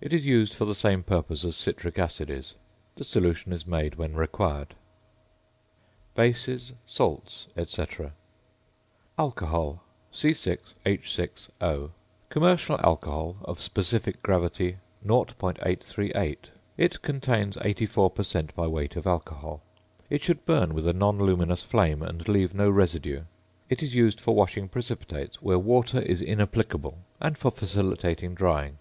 It 0.00 0.12
is 0.12 0.26
used 0.26 0.52
for 0.52 0.64
the 0.64 0.74
same 0.74 1.04
purposes 1.04 1.44
as 1.44 1.56
citric 1.56 1.96
acid 1.96 2.28
is. 2.28 2.56
The 2.96 3.04
solution 3.04 3.52
is 3.52 3.68
made 3.68 3.94
when 3.94 4.14
required. 4.14 4.74
BASES, 6.16 6.72
SALTS, 6.86 7.46
&c. 7.66 7.86
~Alcohol~, 9.16 9.80
C_H_O. 10.12 11.90
(Commercial 12.30 12.80
alcohol 12.82 13.36
of 13.44 13.60
sp. 13.62 13.76
gr. 13.78 13.82
0.838; 14.34 16.36
it 16.76 17.00
contains 17.02 17.56
84 17.62 18.10
per 18.10 18.22
cent. 18.24 18.52
by 18.56 18.66
weight 18.66 18.96
of 18.96 19.06
alcohol.) 19.06 19.62
It 20.10 20.20
should 20.20 20.44
burn 20.44 20.74
with 20.74 20.88
a 20.88 20.92
non 20.92 21.16
luminous 21.18 21.62
flame 21.62 22.02
and 22.02 22.26
leave 22.26 22.52
no 22.54 22.68
residue. 22.68 23.22
It 23.68 23.84
is 23.84 23.94
used 23.94 24.20
for 24.20 24.34
washing 24.34 24.68
precipitates 24.68 25.40
where 25.40 25.60
water 25.60 26.00
is 26.00 26.20
inapplicable, 26.22 26.98
and 27.20 27.38
for 27.38 27.52
facilitating 27.52 28.34
drying. 28.34 28.78